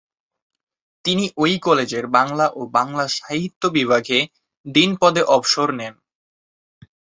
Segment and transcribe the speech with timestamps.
[1.05, 4.19] তিনি ওই কলেজের বাংলা ও বাংলা সাহিত্য বিভাগে
[4.65, 5.93] ডিন পদে অবসর নেন।